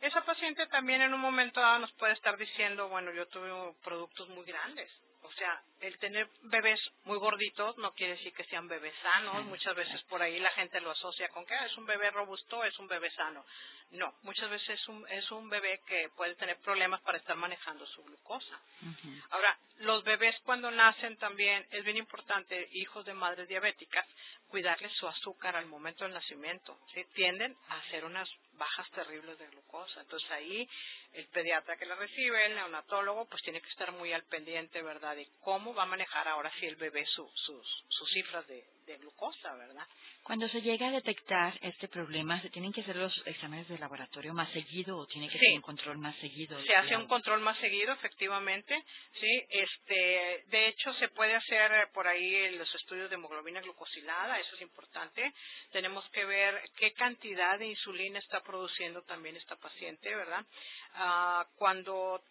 [0.00, 3.50] Esa paciente también en un momento dado nos puede estar diciendo, bueno, yo tuve
[3.82, 4.90] productos muy grandes,
[5.22, 9.44] o sea, el tener bebés muy gorditos no quiere decir que sean bebés sanos.
[9.46, 12.62] Muchas veces por ahí la gente lo asocia con que ah, es un bebé robusto,
[12.64, 13.44] es un bebé sano.
[13.90, 17.84] No, muchas veces es un, es un bebé que puede tener problemas para estar manejando
[17.86, 18.58] su glucosa.
[19.30, 24.06] Ahora, los bebés cuando nacen también es bien importante, hijos de madres diabéticas,
[24.48, 26.78] cuidarles su azúcar al momento del nacimiento.
[26.94, 27.04] ¿sí?
[27.14, 30.00] Tienden a hacer unas bajas terribles de glucosa.
[30.00, 30.68] Entonces ahí
[31.12, 35.16] el pediatra que la recibe, el neonatólogo, pues tiene que estar muy al pendiente, ¿verdad?
[35.16, 37.30] De cómo va a manejar ahora sí el bebé sus,
[37.88, 39.86] sus cifras de, de glucosa, ¿verdad?
[40.22, 44.32] Cuando se llega a detectar este problema, ¿se tienen que hacer los exámenes de laboratorio
[44.32, 46.62] más seguido o tiene que ser un control más seguido?
[46.62, 49.44] Se hace un control más seguido, efectivamente, sí.
[49.48, 54.62] Este, de hecho, se puede hacer por ahí los estudios de hemoglobina glucosilada, eso es
[54.62, 55.32] importante.
[55.72, 60.44] Tenemos que ver qué cantidad de insulina está produciendo también esta paciente, ¿verdad?
[60.94, 62.22] Ah, cuando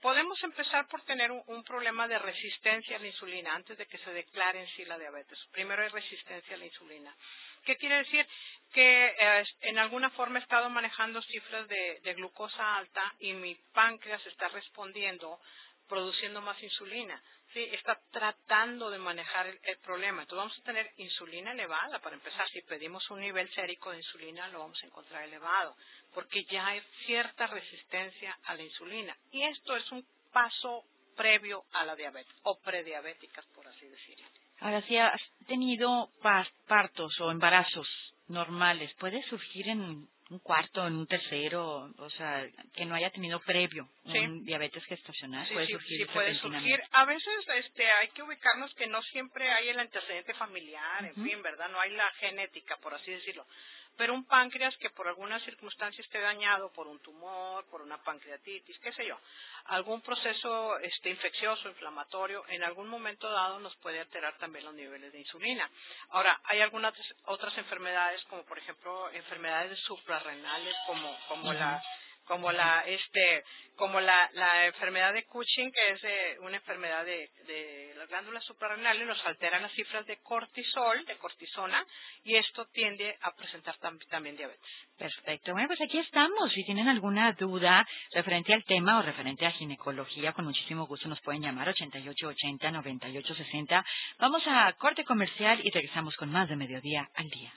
[0.00, 4.12] podemos empezar por tener un, problema de resistencia a la insulina antes de que se
[4.12, 5.38] declare en sí la diabetes.
[5.52, 7.14] Primero hay resistencia a la insulina.
[7.64, 8.26] ¿Qué quiere decir?
[8.72, 14.24] Que eh, en alguna forma he estado manejando cifras de, glucosa alta y mi páncreas
[14.26, 15.38] está respondiendo
[15.88, 17.22] produciendo más insulina.
[17.52, 20.22] Sí, está tratando de manejar el, problema.
[20.22, 22.46] Entonces vamos a tener insulina elevada para empezar.
[22.48, 25.74] Si pedimos un nivel sérico de insulina, lo vamos a encontrar elevado,
[26.14, 29.16] porque ya hay cierta resistencia a la insulina.
[29.30, 30.84] Y esto es un paso
[31.16, 34.26] previo a la diabetes, o prediabéticas, por así decirlo.
[34.60, 36.10] Ahora, si has tenido
[36.66, 37.88] partos o embarazos
[38.28, 43.40] normales, ¿puede surgir en un cuarto, en un tercero, o sea, que no haya tenido
[43.40, 45.98] previo un diabetes gestacional, sí, puede sí, surgir.
[45.98, 46.80] Sí, puede surgir.
[46.92, 51.42] A veces este, hay que ubicarnos que no siempre hay el antecedente familiar, en fin,
[51.42, 51.70] ¿verdad?
[51.70, 53.46] No hay la genética, por así decirlo
[53.98, 58.78] pero un páncreas que por alguna circunstancia esté dañado por un tumor, por una pancreatitis,
[58.78, 59.18] qué sé yo,
[59.66, 65.12] algún proceso este, infeccioso, inflamatorio, en algún momento dado nos puede alterar también los niveles
[65.12, 65.68] de insulina.
[66.10, 71.82] Ahora, hay algunas otras enfermedades, como por ejemplo enfermedades suprarrenales, como, como la
[72.28, 73.42] como la este
[73.76, 76.00] como la, la enfermedad de Cushing que es
[76.40, 81.84] una enfermedad de, de las glándulas suprarrenales nos alteran las cifras de cortisol, de cortisona,
[82.24, 83.76] y esto tiende a presentar
[84.10, 84.60] también diabetes.
[84.96, 85.52] Perfecto.
[85.52, 86.52] Bueno, pues aquí estamos.
[86.52, 91.20] Si tienen alguna duda referente al tema o referente a ginecología, con muchísimo gusto nos
[91.20, 93.84] pueden llamar 8880-9860.
[94.18, 97.52] Vamos a corte comercial y regresamos con más de mediodía al día.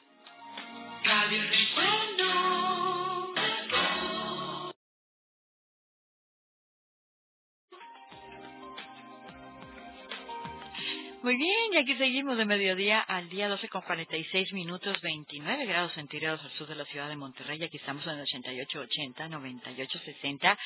[11.24, 15.94] Muy bien, y aquí seguimos de mediodía al día 12 con 46 minutos, 29 grados
[15.94, 17.64] centígrados al sur de la ciudad de Monterrey.
[17.64, 20.58] Aquí estamos en el 8880, 9860.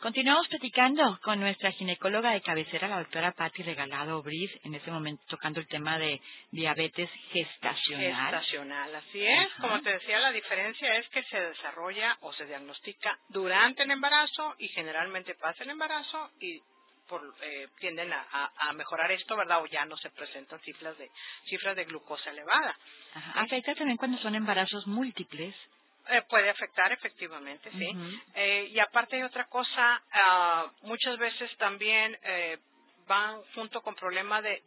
[0.00, 5.24] Continuamos platicando con nuestra ginecóloga de cabecera, la doctora Patti Regalado Briz, en este momento
[5.26, 6.20] tocando el tema de
[6.52, 8.30] diabetes gestacional.
[8.30, 9.48] Gestacional, así es.
[9.60, 14.54] Como te decía, la diferencia es que se desarrolla o se diagnostica durante el embarazo
[14.60, 16.62] y generalmente pasa el embarazo y
[17.42, 19.62] eh, tienden a, mejorar esto, ¿verdad?
[19.62, 21.10] O ya no se presentan cifras de
[21.46, 22.76] cifras de glucosa elevada.
[23.34, 25.54] Afecta también cuando son embarazos múltiples.
[26.10, 27.90] Eh, puede afectar, efectivamente, sí.
[28.34, 32.16] Eh, y aparte hay otra cosa, ah, muchas veces también
[33.08, 34.62] van junto con problemas de,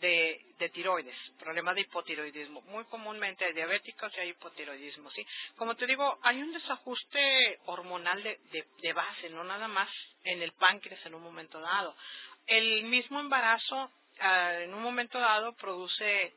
[0.58, 2.62] de, tiroides, problemas de hipotiroidismo.
[2.64, 5.26] Muy comúnmente hay diabéticos y hay hipotiroidismo, ¿sí?
[5.56, 9.90] Como te digo, hay un desajuste hormonal de, de, base, no nada más
[10.24, 11.96] en el páncreas en un momento dado.
[12.48, 16.34] El mismo embarazo, ah, en un momento dado, produce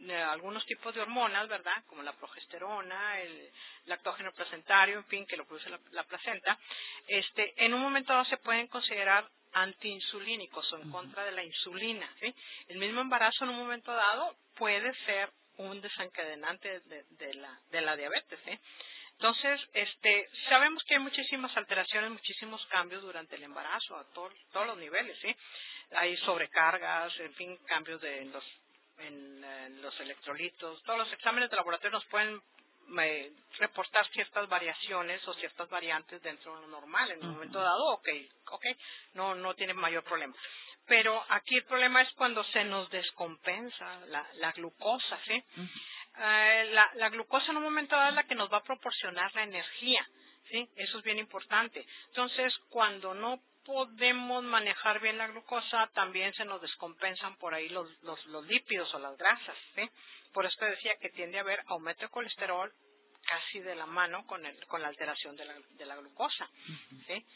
[0.00, 1.82] eh, algunos tipos de hormonas, ¿verdad?
[1.86, 3.50] Como la progesterona, el
[3.86, 6.58] lactógeno placentario, en fin, que lo produce la, placenta.
[7.08, 12.08] Este, en un momento dado se pueden considerar antiinsulínicos o en contra de la insulina,
[12.20, 12.34] ¿sí?
[12.68, 17.96] El mismo embarazo en un momento dado puede ser un desencadenante de, la, de la
[17.96, 18.58] diabetes, ¿sí?
[19.18, 24.76] Entonces, este, sabemos que hay muchísimas alteraciones, muchísimos cambios durante el embarazo a todos los
[24.76, 25.34] niveles, ¿sí?
[25.92, 28.44] Hay sobrecargas, en fin, cambios de los,
[28.98, 30.82] en, los electrolitos.
[30.82, 32.42] Todos los exámenes de laboratorio nos pueden
[32.98, 37.10] eh, reportar ciertas variaciones o ciertas variantes dentro de lo normal.
[37.10, 38.08] En un momento dado, ok,
[38.50, 38.66] ok,
[39.14, 40.34] no, no tiene mayor problema.
[40.86, 45.42] Pero aquí el problema es cuando se nos descompensa la, la glucosa, ¿sí?
[46.18, 49.34] Eh, la, la, glucosa en un momento dado es la que nos va a proporcionar
[49.34, 50.06] la energía,
[50.50, 50.68] ¿sí?
[50.76, 51.86] Eso es bien importante.
[52.08, 57.88] Entonces, cuando no podemos manejar bien la glucosa, también se nos descompensan por ahí los,
[58.02, 59.90] los, los lípidos o las grasas, ¿sí?
[60.32, 62.72] Por eso te decía que tiende a haber aumento de colesterol
[63.26, 66.48] casi de la mano con, el, con la alteración de la, de la glucosa,
[67.06, 67.26] ¿sí?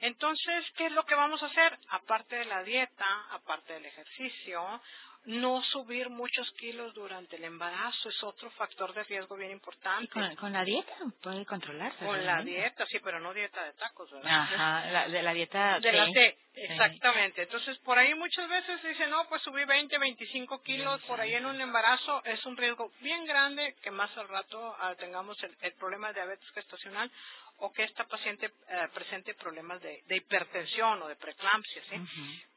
[0.00, 1.76] Entonces, ¿qué es lo que vamos a hacer?
[1.88, 4.80] Aparte de la dieta, aparte del ejercicio,
[5.28, 10.10] no subir muchos kilos durante el embarazo es otro factor de riesgo bien importante.
[10.36, 12.02] Con, la dieta puede controlarse.
[12.02, 14.32] Con la dieta, sí, pero no dieta de tacos, ¿verdad?
[14.32, 17.42] Ajá, de la dieta De la T, exactamente.
[17.42, 21.44] Entonces, por ahí muchas veces dicen, no, pues subí 20, 25 kilos por ahí en
[21.44, 26.08] un embarazo, es un riesgo bien grande que más al rato ah, tengamos el, problema
[26.08, 27.10] de diabetes gestacional
[27.58, 31.96] o que esta paciente eh, presente problemas de, hipertensión o de preeclampsia, ¿sí?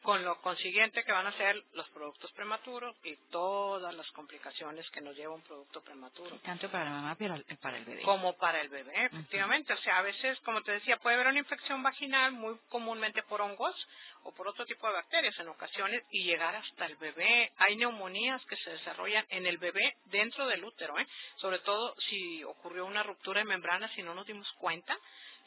[0.02, 5.02] Con lo consiguiente que van a ser los productos prematuros y todas las complicaciones que
[5.02, 6.38] nos lleva un producto prematuro.
[6.40, 8.02] Tanto para la mamá como para el bebé.
[8.02, 9.74] Como para el bebé, efectivamente.
[9.74, 13.42] O sea, a veces, como te decía, puede haber una infección vaginal muy comúnmente por
[13.42, 13.76] hongos
[14.24, 17.52] o por otro tipo de bacterias en ocasiones y llegar hasta el bebé.
[17.58, 21.08] Hay neumonías que se desarrollan en el bebé dentro del útero, ¿eh?
[21.38, 24.98] sobre todo si ocurrió una ruptura de membrana, si no nos dimos cuenta.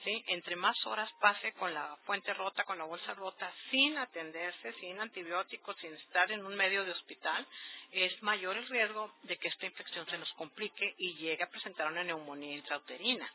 [0.05, 0.23] ¿Sí?
[0.29, 5.01] Entre más horas pase con la fuente rota, con la bolsa rota, sin atenderse, sin
[5.01, 7.47] antibióticos, sin estar en un medio de hospital,
[7.90, 11.90] es mayor el riesgo de que esta infección se nos complique y llegue a presentar
[11.90, 13.33] una neumonía intrauterina.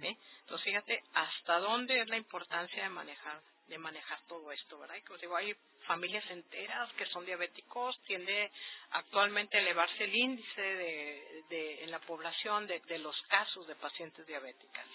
[0.00, 4.96] Entonces, fíjate hasta dónde es la importancia de manejar de manejar todo esto, ¿verdad?
[4.96, 5.54] Y como digo, hay
[5.86, 8.50] familias enteras que son diabéticos, tiende
[8.90, 13.74] actualmente a elevarse el índice de, de en la población de, de los casos de
[13.76, 14.86] pacientes diabéticas.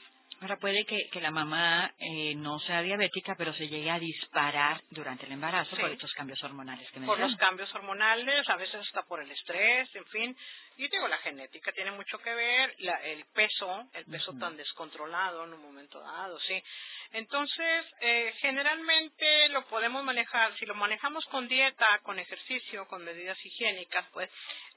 [0.41, 4.81] Ahora puede que, que la mamá eh, no sea diabética, pero se llegue a disparar
[4.89, 9.03] durante el embarazo por estos cambios hormonales que Por los cambios hormonales, a veces hasta
[9.03, 10.37] por el estrés, en fin.
[10.77, 15.43] Y digo, la genética tiene mucho que ver, la, el peso, el peso tan descontrolado
[15.43, 16.63] en un momento dado, sí.
[17.11, 23.37] Entonces, eh, generalmente lo podemos manejar, si lo manejamos con dieta, con ejercicio, con medidas
[23.43, 24.29] higiénicas, pues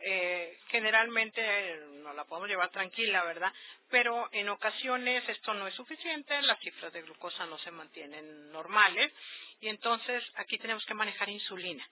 [0.05, 3.53] eh, generalmente nos la podemos llevar tranquila, ¿verdad?
[3.89, 9.13] Pero en ocasiones esto no es suficiente, las cifras de glucosa no se mantienen normales
[9.61, 11.87] y entonces aquí tenemos que manejar insulina.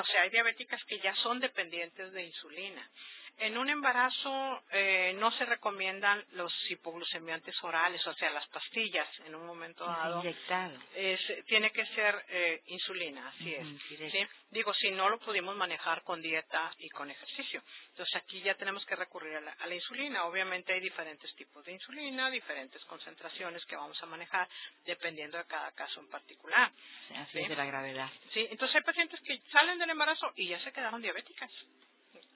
[0.00, 2.90] O sea, hay diabéticas que ya son dependientes de insulina.
[3.40, 9.34] En un embarazo eh, no se recomiendan los hipoglucemiantes orales, o sea, las pastillas en
[9.34, 10.20] un momento dado.
[10.20, 10.76] Inyectado.
[10.94, 13.66] Es, tiene que ser eh, insulina, así es.
[14.50, 17.62] Digo, si no lo pudimos manejar con dieta y con ejercicio.
[17.90, 20.24] Entonces aquí ya tenemos que recurrir a la, a la insulina.
[20.24, 24.48] Obviamente hay diferentes tipos de insulina, diferentes concentraciones que vamos a manejar
[24.84, 26.72] dependiendo de cada caso en particular.
[27.14, 27.38] Así Sí.
[27.40, 28.10] es de la gravedad.
[28.32, 31.50] Sí, entonces hay pacientes que salen del embarazo y ya se quedaron diabéticas.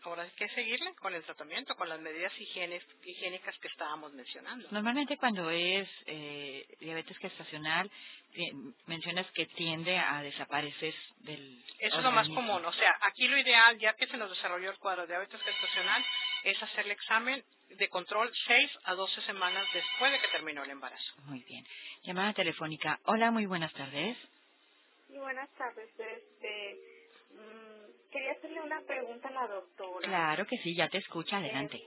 [0.05, 4.69] Ahora hay que seguirle con el tratamiento, con las medidas higienes- higiénicas que estábamos mencionando.
[4.71, 7.91] Normalmente cuando es eh, diabetes gestacional,
[8.33, 8.51] ti-
[8.87, 12.65] mencionas que tiende a desaparecer del Eso es lo más común.
[12.65, 16.05] O sea, aquí lo ideal, ya que se nos desarrolló el cuadro de diabetes gestacional,
[16.45, 20.71] es hacer el examen de control 6 a 12 semanas después de que terminó el
[20.71, 21.15] embarazo.
[21.25, 21.65] Muy bien.
[22.03, 22.99] Llamada telefónica.
[23.05, 24.19] Hola, muy buenas tardes.
[25.09, 25.89] Y buenas tardes.
[25.99, 26.92] Este,
[28.13, 30.07] quería hacerle una pregunta a la doctora.
[30.09, 31.83] Claro que sí, ya te escucha, adelante.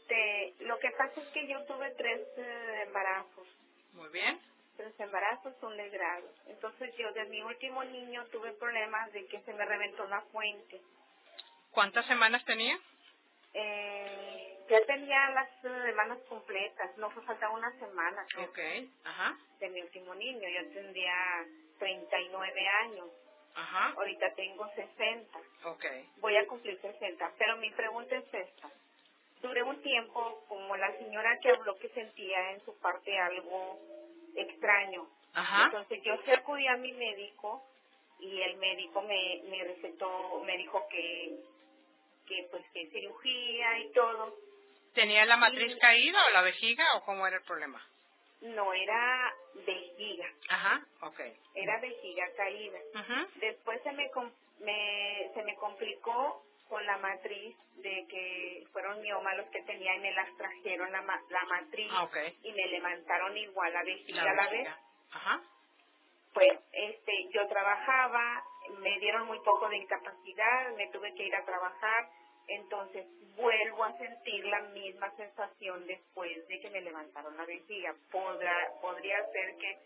[0.00, 3.46] Este, lo que pasa es que yo tuve tres eh, embarazos,
[3.92, 4.40] Muy bien.
[4.76, 6.32] tres embarazos son de grado.
[6.46, 10.80] Entonces yo de mi último niño tuve problemas de que se me reventó la fuente.
[11.72, 12.78] ¿Cuántas semanas tenía?
[13.54, 18.58] Eh, ya tenía las semanas completas, no fue faltaba una semana creo, Ok.
[19.04, 19.38] Ajá.
[19.60, 20.48] de mi último niño.
[20.48, 21.46] Yo tendría
[21.78, 23.08] 39 años,
[23.58, 23.92] Ajá.
[23.96, 25.38] ahorita tengo 60.
[25.64, 25.84] Ok.
[26.18, 27.32] voy a cumplir 60.
[27.38, 28.70] Pero mi pregunta es esta.
[29.42, 33.78] Duré un tiempo como la señora que habló que sentía en su parte algo
[34.36, 35.08] extraño.
[35.34, 35.64] Ajá.
[35.66, 37.62] Entonces yo sí acudí a mi médico
[38.20, 41.36] y el médico me, me recetó, me dijo que,
[42.26, 44.36] que pues que cirugía y todo.
[44.94, 47.84] ¿Tenía la matriz caída o la vejiga o cómo era el problema?
[48.40, 49.34] No era
[49.66, 50.80] vejiga, Ajá.
[51.02, 51.20] Ok.
[51.54, 52.78] era vejiga caída.
[52.94, 53.28] Ujú.
[53.40, 54.08] Después se me,
[54.60, 60.00] me- se me complicó con la matriz de que fueron miomas los que tenía y
[60.00, 62.08] me las trajeron la, ma- la matriz Ah,
[62.42, 64.68] y me levantaron igual la vejiga La a la vez.
[65.12, 65.40] Ajá.
[66.34, 68.42] Pues este, yo trabajaba,
[68.80, 72.08] me dieron muy poco de incapacidad, me tuve que ir a trabajar,
[72.48, 73.06] entonces
[73.36, 77.94] vuelvo a sentir la misma sensación después de que me levantaron la vejiga.
[78.10, 79.78] ¿Podrá, ¿Podría ser que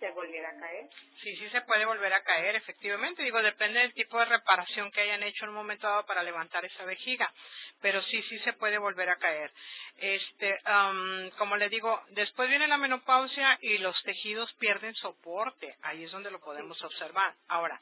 [0.00, 0.88] se volviera a caer?
[1.22, 3.22] Sí, sí se puede volver a caer, efectivamente.
[3.22, 6.64] Digo, depende del tipo de reparación que hayan hecho en un momento dado para levantar
[6.64, 7.32] esa vejiga.
[7.80, 9.52] Pero sí, sí se puede volver a caer.
[9.98, 15.76] Este, am, como le digo, después viene la menopausia y los tejidos pierden soporte.
[15.82, 17.34] Ahí es donde lo podemos observar.
[17.48, 17.78] Ahora,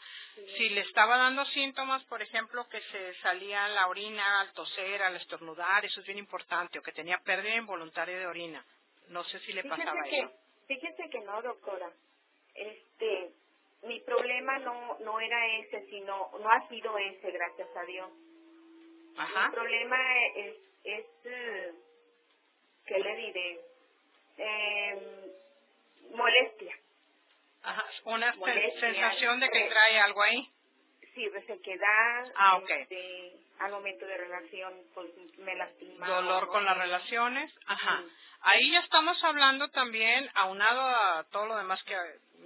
[0.56, 5.16] si le estaba dando síntomas, por ejemplo, que se salía la orina al toser, al
[5.16, 8.64] estornudar, eso es bien importante, o que tenía pérdida involuntaria de orina.
[9.08, 10.32] No sé si le pasaba que, eso.
[10.66, 11.90] fíjese que no, doctora.
[12.58, 13.30] Este,
[13.82, 18.10] mi problema no, no era ese, sino, no ha sido ese, gracias a Dios.
[19.16, 19.48] Ajá.
[19.48, 21.72] Mi problema es, es eh,
[22.86, 23.60] ¿qué le diré?
[24.38, 25.32] Eh,
[26.14, 26.76] molestia.
[27.62, 27.84] Ajá.
[28.04, 30.48] Una Molestia, sensación de que trae algo ahí.
[31.14, 32.32] Sí, resequedad.
[32.36, 32.70] Ah, ok.
[32.70, 36.06] este, al momento de relación, pues me lastima.
[36.06, 38.02] dolor con las relaciones, ajá.
[38.06, 38.12] Sí.
[38.40, 41.96] Ahí ya estamos hablando también, aunado a todo lo demás que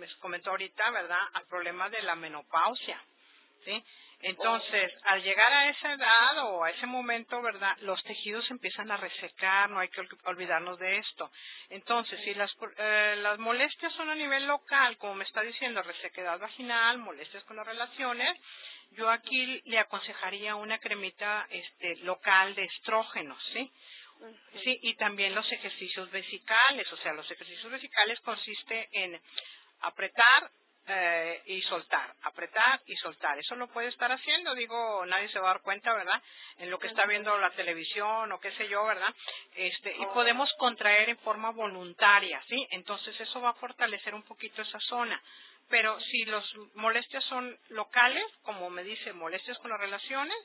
[0.02, 1.20] me comentó ahorita, ¿verdad?
[1.34, 3.00] Al problema de la menopausia,
[3.64, 3.84] ¿sí?
[4.24, 7.76] Entonces, al llegar a esa edad o a ese momento, ¿verdad?
[7.80, 11.30] Los tejidos empiezan a resecar, no hay que ol- olvidarnos de esto.
[11.70, 16.38] Entonces, si las, eh, las molestias son a nivel local, como me está diciendo, resequedad
[16.38, 18.38] vaginal, molestias con las relaciones,
[18.92, 23.72] yo aquí le aconsejaría una cremita este, local de estrógenos, ¿sí?
[24.62, 29.20] Sí, y también los ejercicios vesicales, o sea, los ejercicios vesicales consiste en
[29.82, 30.50] apretar
[30.88, 33.38] eh, y soltar, apretar y soltar.
[33.38, 36.20] Eso lo puede estar haciendo, digo, nadie se va a dar cuenta, ¿verdad?
[36.58, 39.14] En lo que está viendo la televisión o qué sé yo, ¿verdad?
[39.54, 42.66] Este, y podemos contraer en forma voluntaria, ¿sí?
[42.70, 45.22] Entonces eso va a fortalecer un poquito esa zona.
[45.68, 50.36] Pero si los molestias son locales, como me dice, molestias con las relaciones,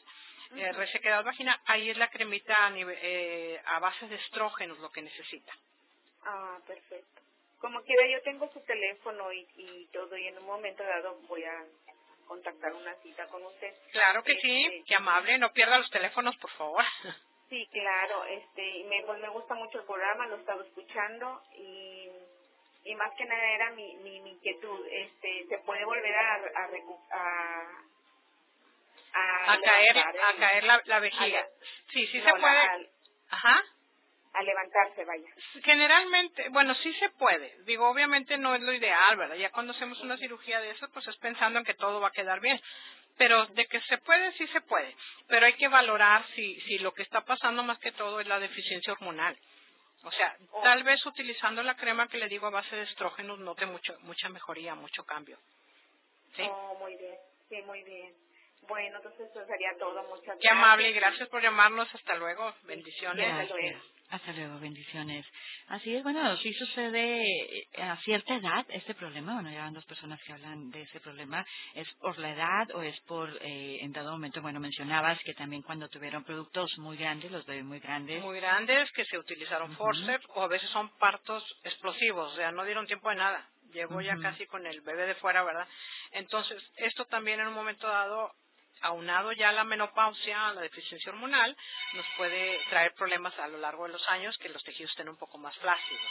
[0.55, 5.01] eh, resequedad vaginal, ahí es la cremita a, eh, a base de estrógenos lo que
[5.01, 5.51] necesita.
[6.23, 7.26] Ah, perfecto.
[7.59, 11.43] Como quiera, yo tengo su teléfono y, y todo, y en un momento dado voy
[11.43, 11.65] a
[12.27, 13.73] contactar una cita con usted.
[13.91, 16.83] Claro que sí, Este, qué amable, no pierda los teléfonos, por favor.
[17.49, 22.09] Sí, claro, este, me, pues me gusta mucho el programa, lo he estado escuchando y,
[22.83, 26.69] y más que nada era mi, mi, mi inquietud, este, se puede volver a, a,
[26.69, 27.83] recu- a,
[29.53, 31.39] A caer, a caer la, la vejiga.
[31.39, 31.49] a la-
[31.89, 32.89] Sí, sí no, se puede.
[33.29, 33.63] Ajá.
[34.37, 35.27] A levantarse, vaya.
[35.63, 37.55] Generalmente, bueno, sí se puede.
[37.63, 39.35] Digo, obviamente no es lo ideal, ¿verdad?
[39.35, 42.11] Ya cuando hacemos una cirugía de eso, pues es pensando en que todo va a
[42.11, 42.59] quedar bien.
[43.17, 44.95] Pero de que se puede, sí se puede.
[45.27, 48.39] Pero hay que valorar si, si lo que está pasando más que todo es la
[48.39, 49.37] deficiencia hormonal.
[50.03, 50.61] O sea, Oh.
[50.61, 54.29] tal vez utilizando la crema que le digo a base de estrógenos note mucho, mucha
[54.29, 55.39] mejoría, mucho cambio.
[56.35, 56.43] ¿Sí?
[56.47, 57.15] Oh, muy bien,
[57.49, 58.13] sí, muy bien.
[58.67, 60.03] Bueno, entonces eso sería todo.
[60.03, 60.51] Muchas Qué gracias.
[60.51, 61.93] amable y gracias por llamarnos.
[61.95, 62.53] Hasta luego.
[62.63, 63.49] Bendiciones.
[64.09, 65.25] Hasta luego, bendiciones.
[65.67, 69.33] Así es, bueno, sí sucede eh, a cierta edad este problema.
[69.33, 71.45] Bueno, ya van dos personas que hablan de ese problema.
[71.73, 75.61] ¿Es por la edad o es por, eh, en dado momento, bueno, mencionabas que también
[75.61, 80.25] cuando tuvieron productos muy grandes, los bebés muy grandes, Muy grandes que se utilizaron forceps
[80.35, 82.31] o a veces son partos explosivos.
[82.31, 83.49] O sea, no dieron tiempo de nada.
[83.73, 85.67] Llegó ya casi con el bebé de fuera, ¿verdad?
[86.11, 88.31] Entonces, esto también en un momento dado
[88.81, 91.55] aunado ya a la menopausia, a la deficiencia hormonal,
[91.93, 95.17] nos puede traer problemas a lo largo de los años que los tejidos estén un
[95.17, 96.01] poco más flácidos.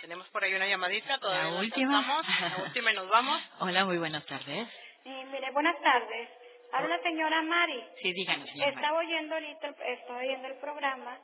[0.00, 1.98] Tenemos por ahí una llamadita, todavía La última.
[1.98, 2.40] alcanzamos.
[2.58, 3.42] la última y nos vamos.
[3.60, 4.68] Hola, muy buenas tardes.
[5.02, 6.28] Sí, mire, buenas tardes.
[6.72, 7.84] Habla la señora Mari.
[8.02, 8.76] Sí, díganos, señora Mari.
[8.76, 11.18] Estaba oyendo ahorita, el- estoy oyendo el programa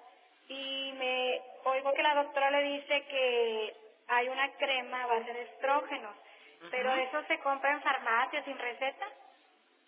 [0.49, 3.77] y me oigo que la doctora le dice que
[4.09, 6.17] hay una crema a base de estrógenos,
[6.71, 9.07] pero eso se compra en farmacia sin receta.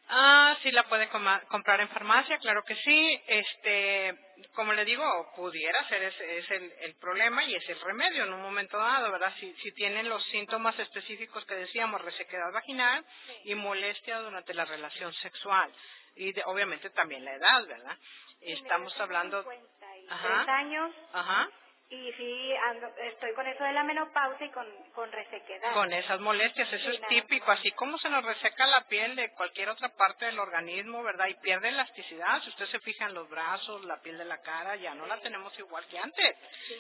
[0.09, 3.21] Ah, sí la puede comprar en farmacia, claro que sí.
[3.27, 4.15] Este,
[4.55, 5.05] como le digo,
[5.37, 9.11] pudiera ser ese es el, el problema y es el remedio en un momento dado,
[9.11, 9.33] ¿verdad?
[9.41, 13.05] Si, si tienen los síntomas específicos que decíamos, resequedad vaginal
[13.45, 15.73] y molestia durante la relación sexual.
[16.17, 17.97] Y de- obviamente también la edad, ¿verdad?
[18.41, 19.43] Estamos hablando...
[19.43, 20.57] 53 Ajá.
[20.57, 21.49] años Ajá.
[21.91, 25.73] Y sí, ando- estoy con eso de la menopausia y con, con resequedad.
[25.75, 29.31] Con esas molestias, eso Sí, es típico, así como se nos reseca la piel de
[29.35, 31.27] cualquier otra parte del organismo, ¿verdad?
[31.29, 34.77] Y pierde elasticidad, si usted se fija en los brazos, la piel de la cara,
[34.77, 36.37] ya no la tenemos igual que antes,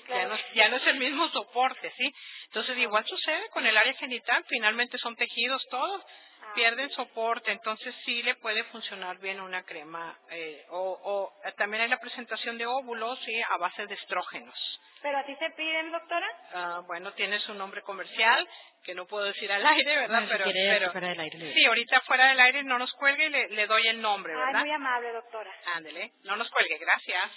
[0.08, 2.10] ya, no, ya no es el mismo soporte, ¿sí?
[2.46, 6.02] Entonces igual sucede con el área genital, finalmente son tejidos todos,
[6.46, 11.52] Ah, pierden soporte, entonces sí le puede funcionar bien una crema, eh, o, o eh,
[11.56, 13.40] también hay la presentación de óvulos, ¿sí?
[13.50, 14.80] A base de estrógenos.
[15.02, 16.26] ¿Pero así se piden, doctora?
[16.54, 18.48] Ah, bueno, tiene su nombre comercial,
[18.82, 20.24] que no puedo decir al aire, ¿verdad?
[20.28, 23.26] Pero, quiere, pero fuera del aire le- sí, ahorita fuera del aire no nos cuelgue
[23.26, 24.60] y le, le doy el nombre, Ay, ¿verdad?
[24.60, 25.52] muy amable, doctora.
[25.74, 27.30] Ándele, no nos cuelgue, gracias.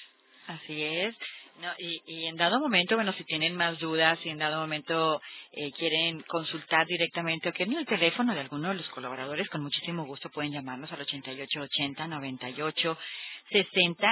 [0.47, 1.15] Así es.
[1.59, 5.19] No, y, en dado momento, bueno, si tienen más dudas, si en dado momento
[5.51, 10.05] eh, quieren consultar directamente o quieren el teléfono de alguno de los colaboradores, con muchísimo
[10.05, 12.95] gusto pueden llamarnos al 8880-9860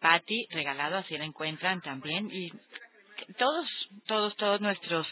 [0.00, 2.30] Pati Regalado, así la encuentran también
[3.38, 3.68] todos,
[4.06, 5.06] todos, todos nuestros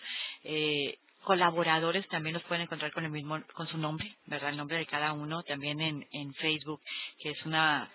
[0.44, 4.50] eh, colaboradores también los pueden encontrar con el mismo, con su nombre, ¿verdad?
[4.50, 6.80] El nombre de cada uno también en, en Facebook,
[7.18, 7.90] que es una,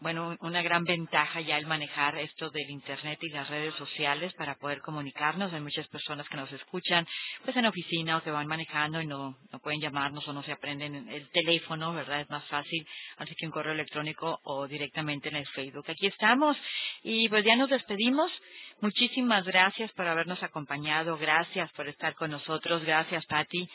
[0.00, 4.54] bueno, una gran ventaja ya el manejar esto del Internet y las redes sociales para
[4.54, 5.52] poder comunicarnos.
[5.52, 7.06] Hay muchas personas que nos escuchan,
[7.44, 10.52] pues en oficina o que van manejando y no, no pueden llamarnos o no se
[10.52, 12.20] aprenden el teléfono, ¿verdad?
[12.20, 12.86] Es más fácil,
[13.16, 15.84] así que un correo electrónico o directamente en el Facebook.
[15.88, 16.56] Aquí estamos
[17.02, 18.30] y pues ya nos despedimos.
[18.80, 23.68] Muchísimas gracias por habernos acompañado, gracias por estar con nosotros, gracias Patti,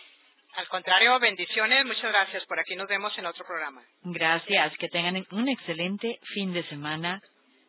[0.55, 2.45] Al contrario, bendiciones, muchas gracias.
[2.45, 3.81] Por aquí nos vemos en otro programa.
[4.03, 7.21] gracias, que tengan un excelente fin de semana,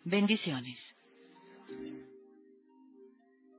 [0.04, 0.78] bendiciones.